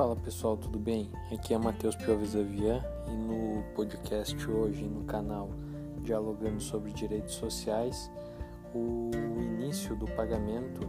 [0.00, 1.12] Fala pessoal, tudo bem?
[1.30, 5.50] Aqui é Matheus Pioves Avian e no podcast hoje no canal
[5.98, 8.10] Dialogando sobre Direitos Sociais,
[8.74, 10.80] o início do pagamento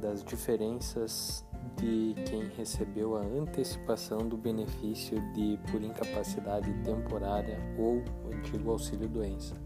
[0.00, 1.44] das diferenças
[1.74, 9.56] de quem recebeu a antecipação do benefício de por incapacidade temporária ou antigo auxílio doença.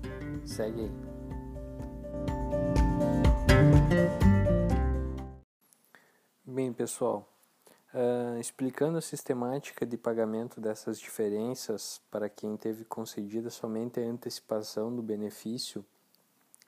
[0.46, 0.92] Segue aí.
[6.46, 7.37] Bem, pessoal,
[7.94, 14.94] uh, explicando a sistemática de pagamento dessas diferenças para quem teve concedida somente a antecipação
[14.94, 15.84] do benefício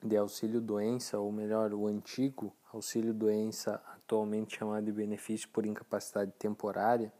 [0.02, 7.12] de auxílio-doença, ou melhor, o antigo auxílio-doença, atualmente chamado de benefício por incapacidade temporária,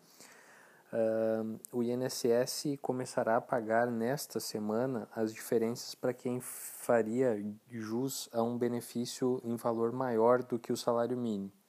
[0.92, 7.36] uh, o INSS começará a pagar nesta semana as diferenças para quem faria
[7.68, 11.59] jus a um benefício em valor maior do que o salário mínimo.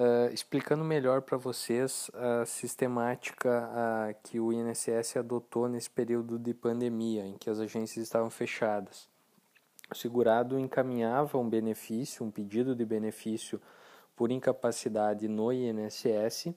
[0.00, 6.54] Uh, explicando melhor para vocês a sistemática uh, que o INSS adotou nesse período de
[6.54, 9.06] pandemia, em que as agências estavam fechadas.
[9.92, 13.60] O segurado encaminhava um benefício, um pedido de benefício
[14.16, 16.46] por incapacidade no INSS.
[16.46, 16.54] Uh,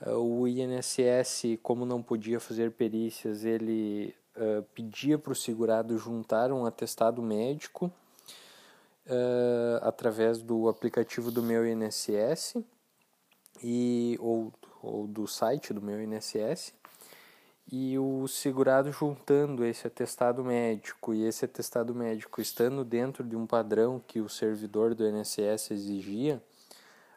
[0.00, 4.16] ah, o INSS, como não podia fazer perícias, ele
[4.74, 7.92] pedia para o segurado juntar um atestado médico
[9.08, 12.56] uh, através do aplicativo do meu INSS
[13.62, 16.74] e, ou, ou do site do meu INSS
[17.70, 23.46] e o segurado juntando esse atestado médico e esse atestado médico estando dentro de um
[23.46, 26.42] padrão que o servidor do INSS exigia,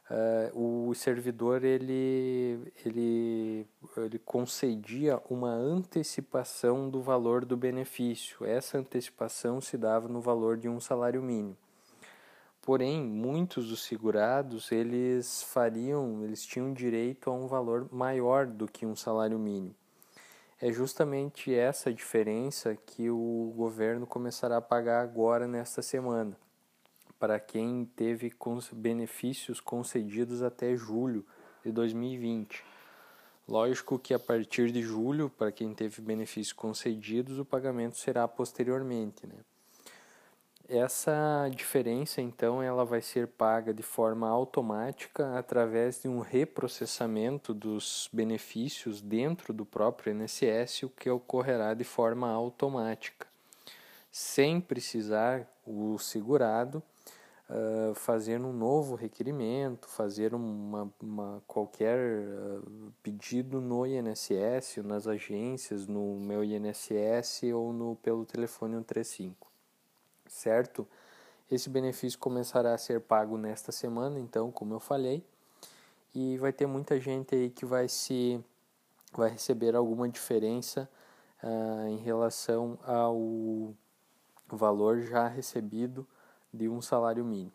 [0.10, 8.46] uh, o servidor ele, ele, ele concedia uma antecipação do valor do benefício.
[8.46, 11.56] Essa antecipação se dava no valor de um salário mínimo.
[12.72, 18.86] Porém, muitos dos segurados, eles fariam, eles tinham direito a um valor maior do que
[18.86, 19.76] um salário mínimo.
[20.58, 26.38] É justamente essa diferença que o governo começará a pagar agora nesta semana,
[27.20, 28.32] para quem teve
[28.72, 31.26] benefícios concedidos até julho
[31.66, 32.64] de 2020.
[33.50, 39.28] Lógico que a partir de julho, para quem teve benefícios concedidos, o pagamento será posteriormente,
[39.28, 39.36] né?
[40.68, 48.10] Essa diferença, então, ela vai ser paga de forma automática através de um reprocessamento dos
[48.14, 53.28] benefícios dentro do próprio INSS, o que ocorrerá de forma automática,
[54.12, 56.82] sem precisar o segurado
[57.50, 65.86] uh, fazer um novo requerimento, fazer uma, uma qualquer uh, pedido no INSS, nas agências,
[65.86, 69.51] no meu INSS ou no, pelo telefone 135
[70.32, 70.88] certo?
[71.52, 75.24] Esse benefício começará a ser pago nesta semana, então, como eu falei,
[76.16, 78.44] e vai ter muita gente aí que vai se
[79.14, 80.90] vai receber alguma diferença
[81.44, 83.74] uh, em relação ao
[84.48, 86.08] valor já recebido
[86.54, 87.52] de um salário mínimo,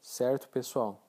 [0.00, 1.02] certo, pessoal?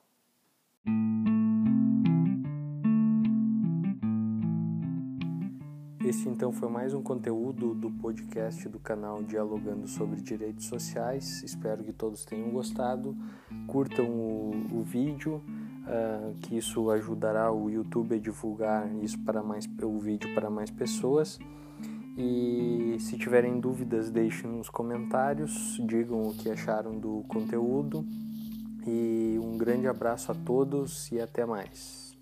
[6.11, 11.41] Esse então foi mais um conteúdo do podcast do canal Dialogando sobre Direitos Sociais.
[11.41, 13.16] Espero que todos tenham gostado.
[13.66, 15.41] Curtam o, o vídeo,
[15.85, 20.69] uh, que isso ajudará o YouTube a divulgar isso para mais o vídeo para mais
[20.69, 21.39] pessoas.
[22.17, 28.05] E se tiverem dúvidas, deixem nos comentários, digam o que acharam do conteúdo.
[28.85, 32.13] E um grande abraço a todos e até mais.